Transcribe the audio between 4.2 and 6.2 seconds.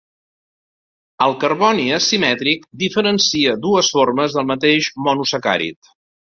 del mateix monosacàrid.